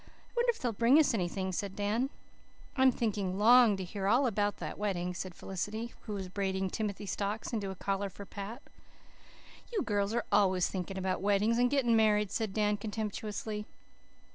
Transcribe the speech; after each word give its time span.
"I 0.29 0.33
wonder 0.35 0.49
if 0.49 0.57
they'll 0.57 0.71
bring 0.73 0.97
us 0.97 1.13
anything," 1.13 1.51
said 1.51 1.75
Dan. 1.75 2.09
"I'm 2.75 2.91
thinking 2.91 3.37
long 3.37 3.77
to 3.77 3.83
hear 3.83 4.07
all 4.07 4.25
about 4.25 4.57
the 4.57 4.73
wedding," 4.75 5.13
said 5.13 5.35
Felicity, 5.35 5.93
who 6.07 6.13
was 6.13 6.27
braiding 6.27 6.71
timothy 6.71 7.05
stalks 7.05 7.53
into 7.53 7.69
a 7.69 7.75
collar 7.75 8.09
for 8.09 8.25
Pat. 8.25 8.63
"You 9.71 9.83
girls 9.83 10.15
are 10.15 10.25
always 10.31 10.67
thinking 10.67 10.97
about 10.97 11.21
weddings 11.21 11.59
and 11.59 11.69
getting 11.69 11.95
married," 11.95 12.31
said 12.31 12.51
Dan 12.51 12.77
contemptuously. 12.77 13.67